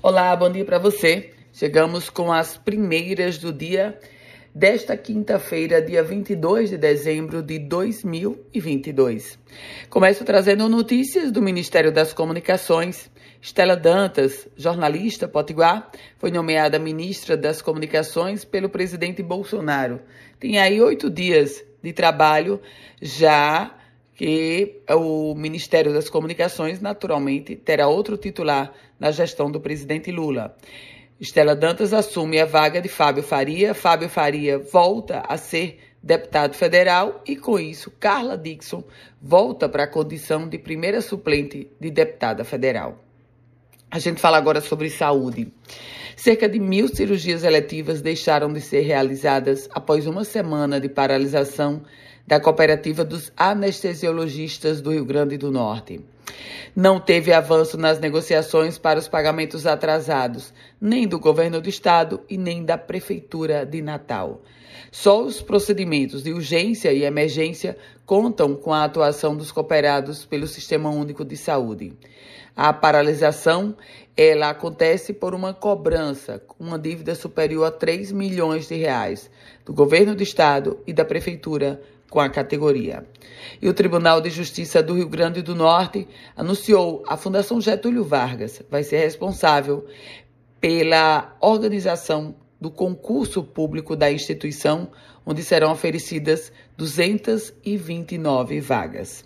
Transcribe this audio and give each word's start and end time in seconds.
Olá, 0.00 0.36
bom 0.36 0.48
dia 0.48 0.64
para 0.64 0.78
você. 0.78 1.32
Chegamos 1.52 2.08
com 2.08 2.32
as 2.32 2.56
primeiras 2.56 3.36
do 3.36 3.52
dia 3.52 3.98
desta 4.54 4.96
quinta-feira, 4.96 5.82
dia 5.82 6.04
22 6.04 6.70
de 6.70 6.78
dezembro 6.78 7.42
de 7.42 7.58
2022. 7.58 9.36
Começo 9.90 10.24
trazendo 10.24 10.68
notícias 10.68 11.32
do 11.32 11.42
Ministério 11.42 11.90
das 11.90 12.12
Comunicações. 12.12 13.10
Estela 13.42 13.74
Dantas, 13.74 14.46
jornalista 14.56 15.26
potiguar, 15.26 15.90
foi 16.16 16.30
nomeada 16.30 16.78
ministra 16.78 17.36
das 17.36 17.60
Comunicações 17.60 18.44
pelo 18.44 18.68
presidente 18.68 19.20
Bolsonaro. 19.20 20.00
Tem 20.38 20.60
aí 20.60 20.80
oito 20.80 21.10
dias 21.10 21.64
de 21.82 21.92
trabalho 21.92 22.60
já 23.02 23.74
que 24.14 24.80
o 24.90 25.32
Ministério 25.36 25.92
das 25.92 26.10
Comunicações, 26.10 26.80
naturalmente, 26.80 27.54
terá 27.54 27.86
outro 27.86 28.16
titular 28.16 28.72
na 28.98 29.10
gestão 29.10 29.50
do 29.50 29.60
presidente 29.60 30.10
Lula. 30.10 30.56
Estela 31.20 31.56
Dantas 31.56 31.92
assume 31.92 32.40
a 32.40 32.46
vaga 32.46 32.80
de 32.80 32.88
Fábio 32.88 33.22
Faria. 33.22 33.74
Fábio 33.74 34.08
Faria 34.08 34.58
volta 34.58 35.22
a 35.28 35.36
ser 35.36 35.80
deputado 36.02 36.54
federal 36.54 37.22
e, 37.26 37.36
com 37.36 37.58
isso, 37.58 37.90
Carla 37.98 38.38
Dixon 38.38 38.84
volta 39.20 39.68
para 39.68 39.84
a 39.84 39.88
condição 39.88 40.48
de 40.48 40.58
primeira 40.58 41.00
suplente 41.00 41.68
de 41.80 41.90
deputada 41.90 42.44
federal. 42.44 43.04
A 43.90 43.98
gente 43.98 44.20
fala 44.20 44.36
agora 44.36 44.60
sobre 44.60 44.90
saúde. 44.90 45.52
Cerca 46.14 46.48
de 46.48 46.58
mil 46.58 46.88
cirurgias 46.88 47.42
eletivas 47.42 48.02
deixaram 48.02 48.52
de 48.52 48.60
ser 48.60 48.80
realizadas 48.80 49.68
após 49.72 50.06
uma 50.06 50.24
semana 50.24 50.80
de 50.80 50.88
paralisação 50.88 51.82
da 52.26 52.38
Cooperativa 52.38 53.04
dos 53.04 53.32
Anestesiologistas 53.36 54.80
do 54.82 54.90
Rio 54.90 55.04
Grande 55.04 55.38
do 55.38 55.50
Norte. 55.50 56.00
Não 56.74 57.00
teve 57.00 57.32
avanço 57.32 57.76
nas 57.76 57.98
negociações 57.98 58.78
para 58.78 58.98
os 58.98 59.08
pagamentos 59.08 59.66
atrasados, 59.66 60.52
nem 60.80 61.06
do 61.06 61.18
governo 61.18 61.60
do 61.60 61.68
estado 61.68 62.20
e 62.28 62.36
nem 62.38 62.64
da 62.64 62.78
prefeitura 62.78 63.64
de 63.64 63.82
Natal. 63.82 64.42
Só 64.90 65.22
os 65.22 65.42
procedimentos 65.42 66.22
de 66.22 66.32
urgência 66.32 66.92
e 66.92 67.04
emergência 67.04 67.76
contam 68.06 68.54
com 68.54 68.72
a 68.72 68.84
atuação 68.84 69.36
dos 69.36 69.52
cooperados 69.52 70.24
pelo 70.24 70.46
Sistema 70.46 70.88
Único 70.88 71.24
de 71.24 71.36
Saúde. 71.36 71.92
A 72.56 72.72
paralisação 72.72 73.76
ela 74.16 74.50
acontece 74.50 75.12
por 75.12 75.34
uma 75.34 75.54
cobrança, 75.54 76.42
uma 76.58 76.78
dívida 76.78 77.14
superior 77.14 77.66
a 77.66 77.70
3 77.70 78.10
milhões 78.10 78.66
de 78.66 78.74
reais 78.74 79.30
do 79.64 79.72
governo 79.72 80.14
do 80.14 80.24
estado 80.24 80.78
e 80.86 80.92
da 80.92 81.04
prefeitura 81.04 81.80
com 82.10 82.20
a 82.20 82.28
categoria. 82.28 83.06
E 83.60 83.68
o 83.68 83.74
Tribunal 83.74 84.20
de 84.20 84.30
Justiça 84.30 84.82
do 84.82 84.94
Rio 84.94 85.08
Grande 85.08 85.42
do 85.42 85.54
Norte 85.54 86.08
anunciou 86.36 87.02
a 87.06 87.16
Fundação 87.16 87.60
Getúlio 87.60 88.04
Vargas 88.04 88.62
vai 88.70 88.82
ser 88.82 88.98
responsável 88.98 89.86
pela 90.60 91.36
organização 91.40 92.34
do 92.60 92.70
concurso 92.70 93.42
público 93.42 93.94
da 93.94 94.10
instituição, 94.10 94.90
onde 95.24 95.42
serão 95.42 95.70
oferecidas 95.72 96.52
229 96.76 98.60
vagas. 98.60 99.24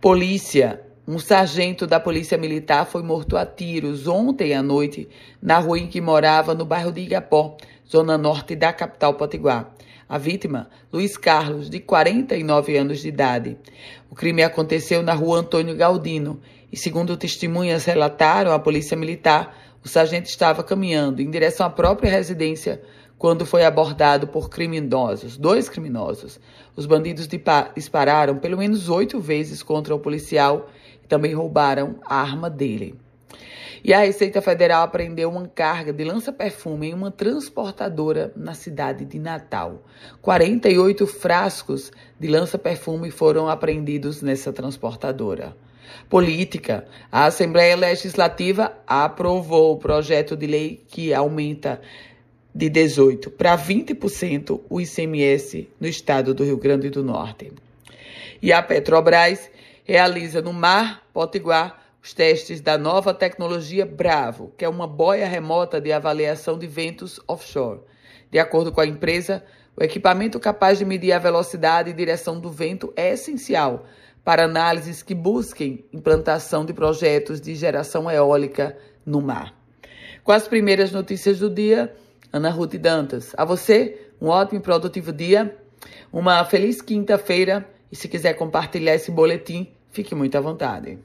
Polícia. 0.00 0.82
Um 1.08 1.20
sargento 1.20 1.86
da 1.86 2.00
Polícia 2.00 2.36
Militar 2.36 2.84
foi 2.84 3.00
morto 3.00 3.36
a 3.36 3.46
tiros 3.46 4.08
ontem 4.08 4.54
à 4.54 4.60
noite 4.60 5.08
na 5.40 5.56
rua 5.56 5.78
em 5.78 5.86
que 5.86 6.00
morava, 6.00 6.52
no 6.52 6.64
bairro 6.64 6.90
de 6.90 7.00
Igapó, 7.00 7.56
zona 7.88 8.18
norte 8.18 8.56
da 8.56 8.72
capital 8.72 9.14
potiguar. 9.14 9.72
A 10.08 10.18
vítima, 10.18 10.70
Luiz 10.92 11.16
Carlos, 11.16 11.68
de 11.68 11.80
49 11.80 12.76
anos 12.76 13.00
de 13.00 13.08
idade. 13.08 13.58
O 14.08 14.14
crime 14.14 14.44
aconteceu 14.44 15.02
na 15.02 15.12
rua 15.12 15.40
Antônio 15.40 15.74
Galdino 15.74 16.40
e, 16.70 16.76
segundo 16.76 17.16
testemunhas 17.16 17.84
relataram 17.84 18.52
à 18.52 18.58
Polícia 18.58 18.96
Militar, 18.96 19.52
o 19.84 19.88
sargento 19.88 20.28
estava 20.28 20.62
caminhando 20.62 21.20
em 21.20 21.28
direção 21.28 21.66
à 21.66 21.70
própria 21.70 22.08
residência 22.08 22.80
quando 23.18 23.44
foi 23.44 23.64
abordado 23.64 24.28
por 24.28 24.48
criminosos, 24.48 25.36
dois 25.36 25.68
criminosos. 25.68 26.38
Os 26.76 26.86
bandidos 26.86 27.28
dispararam 27.74 28.38
pelo 28.38 28.58
menos 28.58 28.88
oito 28.88 29.18
vezes 29.18 29.60
contra 29.60 29.92
o 29.92 29.98
policial 29.98 30.68
e 31.02 31.06
também 31.08 31.34
roubaram 31.34 31.96
a 32.04 32.20
arma 32.20 32.48
dele. 32.48 32.94
E 33.82 33.92
a 33.92 34.00
Receita 34.00 34.40
Federal 34.42 34.82
apreendeu 34.82 35.30
uma 35.30 35.46
carga 35.46 35.92
de 35.92 36.04
lança-perfume 36.04 36.88
em 36.88 36.94
uma 36.94 37.10
transportadora 37.10 38.32
na 38.36 38.54
cidade 38.54 39.04
de 39.04 39.18
Natal. 39.18 39.84
48 40.22 41.06
frascos 41.06 41.92
de 42.18 42.28
lança-perfume 42.28 43.10
foram 43.10 43.48
apreendidos 43.48 44.22
nessa 44.22 44.52
transportadora. 44.52 45.56
Política. 46.08 46.86
A 47.10 47.26
Assembleia 47.26 47.76
Legislativa 47.76 48.72
aprovou 48.86 49.72
o 49.72 49.78
projeto 49.78 50.36
de 50.36 50.46
lei 50.46 50.84
que 50.88 51.14
aumenta 51.14 51.80
de 52.54 52.70
18% 52.70 53.30
para 53.30 53.56
20% 53.56 54.60
o 54.68 54.80
ICMS 54.80 55.68
no 55.78 55.86
estado 55.86 56.32
do 56.32 56.42
Rio 56.42 56.56
Grande 56.56 56.90
do 56.90 57.04
Norte. 57.04 57.52
E 58.40 58.52
a 58.52 58.62
Petrobras 58.62 59.50
realiza 59.84 60.40
no 60.42 60.52
Mar 60.52 61.02
Potiguar 61.12 61.85
os 62.06 62.14
testes 62.14 62.60
da 62.60 62.78
nova 62.78 63.12
tecnologia 63.12 63.84
Bravo, 63.84 64.52
que 64.56 64.64
é 64.64 64.68
uma 64.68 64.86
boia 64.86 65.26
remota 65.26 65.80
de 65.80 65.90
avaliação 65.90 66.56
de 66.56 66.64
ventos 66.64 67.18
offshore. 67.26 67.80
De 68.30 68.38
acordo 68.38 68.70
com 68.70 68.80
a 68.80 68.86
empresa, 68.86 69.42
o 69.76 69.82
equipamento 69.82 70.38
capaz 70.38 70.78
de 70.78 70.84
medir 70.84 71.10
a 71.10 71.18
velocidade 71.18 71.90
e 71.90 71.92
direção 71.92 72.38
do 72.38 72.48
vento 72.48 72.92
é 72.94 73.14
essencial 73.14 73.86
para 74.24 74.44
análises 74.44 75.02
que 75.02 75.16
busquem 75.16 75.84
implantação 75.92 76.64
de 76.64 76.72
projetos 76.72 77.40
de 77.40 77.56
geração 77.56 78.08
eólica 78.08 78.78
no 79.04 79.20
mar. 79.20 79.52
Com 80.22 80.30
as 80.30 80.46
primeiras 80.46 80.92
notícias 80.92 81.40
do 81.40 81.50
dia, 81.50 81.92
Ana 82.32 82.50
Ruth 82.50 82.76
Dantas. 82.76 83.34
A 83.36 83.44
você, 83.44 84.12
um 84.22 84.28
ótimo 84.28 84.60
e 84.60 84.62
produtivo 84.62 85.12
dia, 85.12 85.56
uma 86.12 86.44
feliz 86.44 86.80
quinta-feira 86.80 87.68
e 87.90 87.96
se 87.96 88.06
quiser 88.06 88.34
compartilhar 88.34 88.94
esse 88.94 89.10
boletim, 89.10 89.72
fique 89.90 90.14
muito 90.14 90.38
à 90.38 90.40
vontade. 90.40 91.00